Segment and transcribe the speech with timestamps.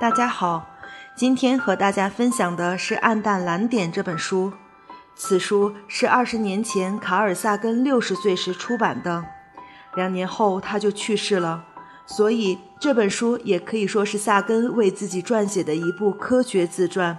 [0.00, 0.64] 大家好，
[1.14, 4.50] 今天和大家分享的是《暗淡蓝点》这本书。
[5.14, 9.26] 此书是二十年前卡尔萨根六十岁时出版的，
[9.94, 11.66] 两年后他就去世了，
[12.06, 17.18] 所以这本书也可以说是萨根为自己撰写的一部科学自传，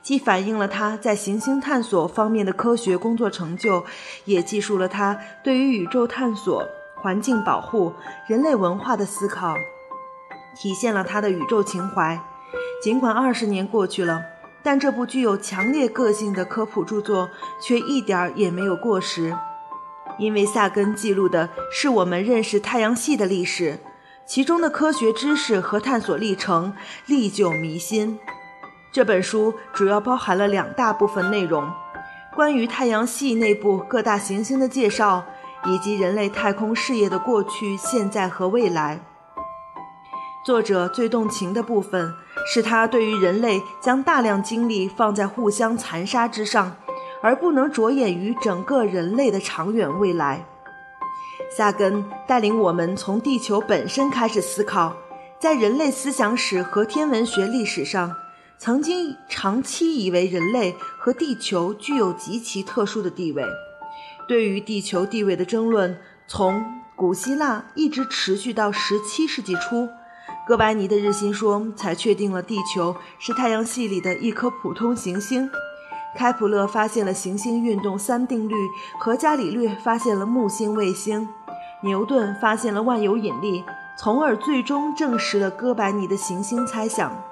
[0.00, 3.84] 既反映了他在行星探索方面的科学工作成就，
[4.24, 7.92] 也记述了他对于宇宙探索、环境保护、
[8.26, 9.54] 人类文化的思考。
[10.54, 12.20] 体现了他的宇宙情怀。
[12.82, 14.22] 尽管二十年过去了，
[14.62, 17.28] 但这部具有强烈个性的科普著作
[17.60, 19.36] 却一点儿也没有过时。
[20.18, 23.78] 因为萨根记录的是我们认识太阳系的历史，
[24.26, 26.74] 其中的科学知识和探索历程
[27.06, 28.18] 历久弥新。
[28.92, 31.70] 这本书主要包含了两大部分内容：
[32.34, 35.24] 关于太阳系内部各大行星的介绍，
[35.64, 39.00] 以及人类太空事业的过去、现在和未来。
[40.44, 42.12] 作者最动情的部分
[42.52, 46.76] 是他对于人类将大量精力放在互相残杀之上，
[47.22, 50.44] 而不能着眼于整个人类的长远未来。
[51.56, 54.96] 萨根带领我们从地球本身开始思考，
[55.38, 58.12] 在人类思想史和天文学历史上，
[58.58, 63.44] 曾经长期以为人类和地球具有极其特殊的地位。
[64.26, 66.64] 对于地球地位的争论，从
[66.96, 69.88] 古希腊一直持续到十七世纪初。
[70.44, 75.48] 哥白尼的日心说才确定了地球是太阳系里的一颗普通行星，
[76.16, 78.54] 开普勒发现了行星运动三定律，
[78.98, 81.28] 和伽利略发现了木星卫星，
[81.84, 83.62] 牛顿发现了万有引力，
[83.96, 87.22] 从而最终证实了哥白尼的行星猜想。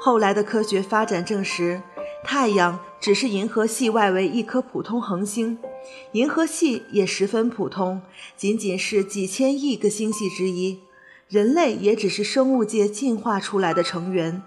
[0.00, 1.82] 后来的科学发展证实，
[2.24, 5.58] 太阳只是银河系外围一颗普通恒星，
[6.12, 8.00] 银河系也十分普通，
[8.36, 10.78] 仅仅是几千亿个星系之一。
[11.30, 14.42] 人类也只是生物界进化出来的成员。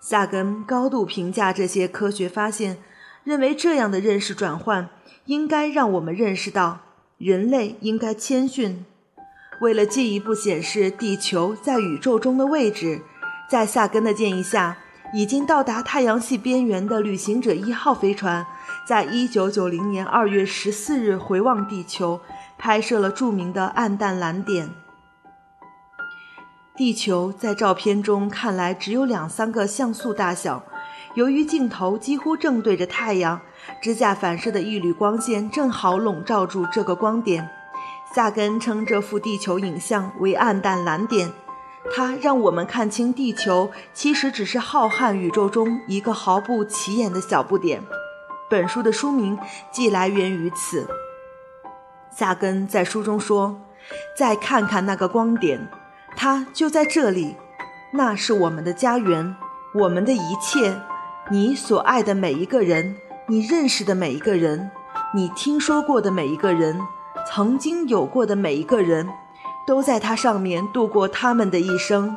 [0.00, 2.78] 萨根高度评价这些科学发现，
[3.22, 4.88] 认为这样的认识转换
[5.26, 6.80] 应该让我们认识到，
[7.16, 8.84] 人类应该谦逊。
[9.60, 13.02] 为了进一步显示地球在宇宙中的位置，
[13.48, 14.78] 在萨根的建议下，
[15.14, 18.44] 已经到达太阳系边缘的旅行者一号飞船，
[18.84, 22.20] 在一九九零年二月十四日回望地球，
[22.58, 24.85] 拍摄了著名的暗淡蓝点。
[26.76, 30.62] 地球在照片中看来只有两三个像素大小，
[31.14, 33.40] 由于镜头几乎正对着太阳，
[33.80, 37.48] 支架反射的一缕光线正好笼罩住这个光点。
[38.14, 41.32] 萨根称这幅地球影像为“暗淡蓝点”，
[41.96, 47.82] 它让我们看清地球其实只是浩瀚宇宙中一个毫不起眼的小不点。
[48.50, 49.38] 本书的书名
[49.72, 50.86] 即来源于此。
[52.14, 53.62] 萨根在书中说
[54.16, 55.66] ：“再看看那个光点。”
[56.16, 57.36] 它就在这里，
[57.92, 59.36] 那是我们的家园，
[59.74, 60.80] 我们的一切。
[61.30, 62.96] 你所爱的每一个人，
[63.26, 64.70] 你认识的每一个人，
[65.14, 66.80] 你听说过的每一个人，
[67.28, 69.08] 曾经有过的每一个人，
[69.66, 72.16] 都在它上面度过他们的一生。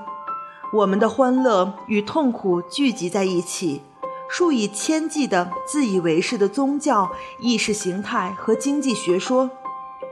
[0.71, 3.81] 我们的欢乐与痛苦聚集在一起，
[4.29, 9.49] 数以千计的自以为是的宗教、意识形态和经济学说，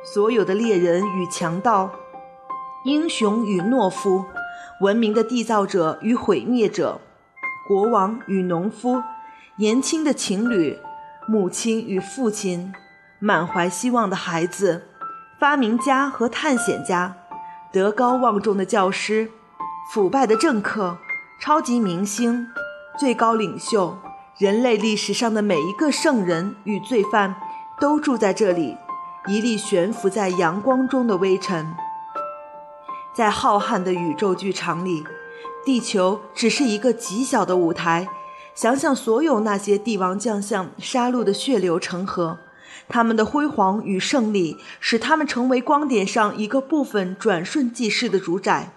[0.04, 1.92] 所有的猎人与强盗。
[2.84, 4.26] 英雄与懦夫，
[4.82, 7.02] 文明的缔造者与毁灭者，
[7.68, 9.04] 国王与农夫，
[9.58, 10.80] 年轻的情侣，
[11.28, 12.72] 母亲与父亲，
[13.20, 14.88] 满怀希望的孩子，
[15.40, 17.16] 发明家和探险家，
[17.74, 19.32] 德高望重的教师，
[19.92, 20.98] 腐败的政客，
[21.42, 22.48] 超级明星，
[22.98, 23.98] 最高领袖，
[24.38, 27.36] 人类历史上的每一个圣人与罪犯，
[27.82, 28.78] 都住在这里，
[29.28, 31.76] 一粒悬浮在阳光中的微尘。
[33.18, 35.04] 在浩瀚的宇宙剧场里，
[35.66, 38.08] 地球只是一个极小的舞台。
[38.54, 42.38] 想想所有那些帝王将相杀戮的血流成河，
[42.88, 48.72] 他们的辉煌与胜利使他们成为光点上一个部分转瞬即逝的主宰。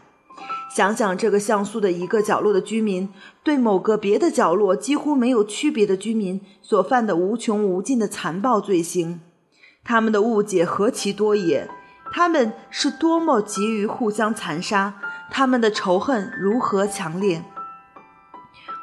[0.74, 3.10] 想想这个像素的一个角落的居民
[3.44, 9.20] 对某个别的角落几乎没有区别的居民所犯的无穷无尽的残暴罪行，
[9.84, 11.68] 他们的误解何其多也！
[12.12, 14.94] 他们是多么急于互相残杀，
[15.30, 17.44] 他们的仇恨如何强烈？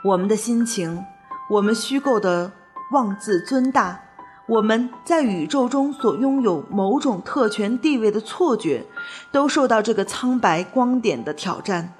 [0.03, 1.03] 我们的心情，
[1.49, 2.51] 我们虚构的
[2.91, 3.99] 妄自尊大，
[4.47, 8.85] 我们在宇宙中所拥有某种特权地位的错觉，
[9.31, 11.93] 都受到这个苍白光点的挑战。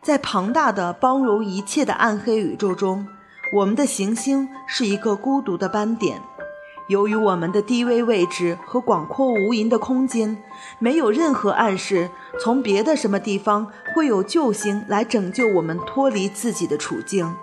[0.00, 3.08] 在庞大的包容一切的暗黑宇宙中，
[3.52, 6.20] 我们的行星是一个孤独的斑点。
[6.88, 10.42] 由于我们的低微位置和广阔无垠的空间，
[10.78, 17.34] 没有任何暗示从别的什么地方会有救星来拯救我们脱离自己的处境。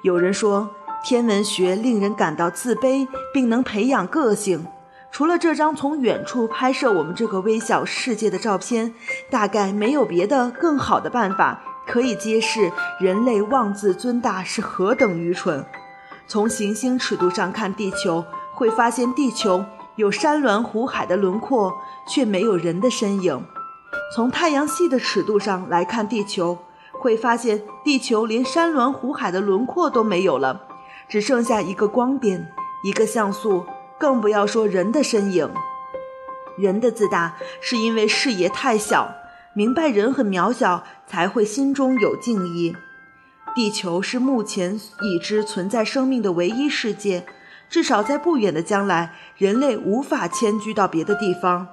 [0.00, 0.70] 有人说，
[1.04, 4.66] 天文学令人感到自卑，并能培养个性。
[5.12, 8.94] 除了这张从远处拍摄我们这个微小世界的照片，
[9.30, 15.66] 大概没有别的更好的办法可以揭示人类妄自尊大是何等愚蠢。
[16.26, 18.24] 从行星尺度上看地球。
[18.54, 19.64] 会发现地球
[19.96, 21.74] 有山峦湖海的轮廓，
[22.08, 23.44] 却没有人的身影。
[24.14, 26.58] 从太阳系的尺度上来看地球，
[26.92, 30.62] 会发现地球连山峦湖海的轮廓都没有了，
[31.08, 32.48] 只剩下一个光点，
[32.84, 33.64] 一个像素，
[33.98, 35.50] 更不要说人的身影。
[36.56, 39.12] 人的自大是因为视野太小，
[39.54, 42.76] 明白人很渺小，才会心中有敬意。
[43.54, 47.24] 地球是目前已知存在生命的唯一世界。
[47.68, 51.66] 至少在不远的将来，人类无法迁居到别的地方。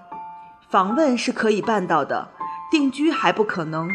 [0.70, 2.30] 访问是可以办到的，
[2.72, 3.90] 定居还不可能。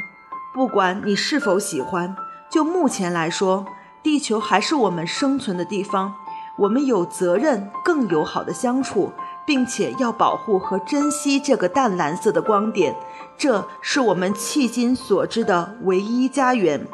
[0.54, 2.16] 不管你是否喜欢，
[2.50, 3.66] 就目前来说，
[4.02, 6.14] 地球还是我们生存的地方。
[6.58, 9.12] 我们有责任更友好的相处，
[9.46, 12.96] 并且要保护和珍惜这个淡蓝色的光点。
[13.37, 16.87] 这是我们迄今所知的唯一家园。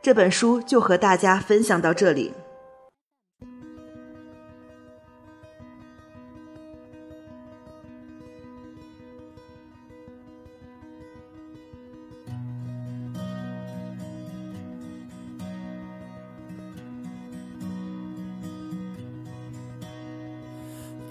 [0.00, 2.32] 这本书就和大家分享到这里。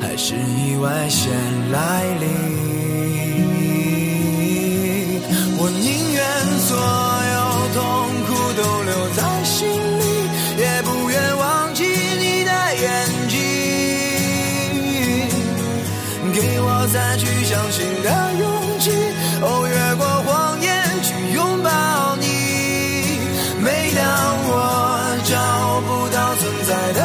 [0.00, 1.32] 还是意外先
[1.70, 2.26] 来临。
[5.58, 6.22] 我宁愿
[6.68, 6.76] 所
[7.32, 7.36] 有
[7.74, 7.80] 痛
[8.26, 10.02] 苦都留在心里，
[10.58, 12.50] 也不愿忘记你的
[12.82, 12.84] 眼
[13.28, 13.34] 睛。
[16.32, 18.44] 给我再去相信的勇
[18.78, 18.90] 气，
[19.40, 20.68] 哦，越过谎言
[21.02, 21.70] 去拥抱
[22.16, 22.24] 你。
[23.64, 23.66] 每
[23.96, 23.98] 当
[24.48, 24.52] 我
[25.24, 25.32] 找
[25.86, 27.00] 不到存在的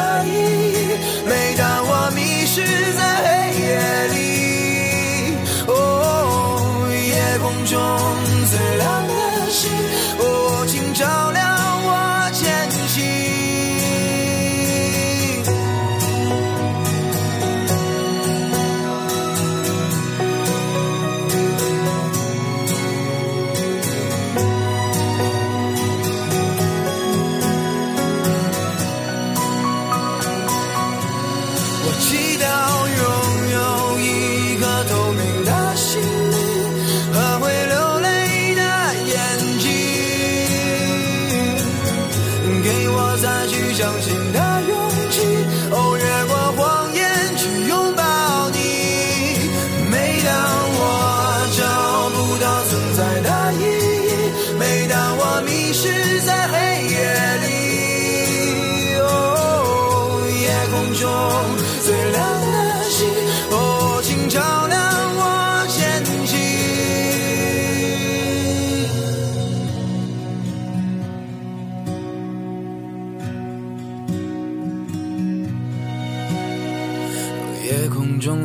[43.82, 44.41] 相信他。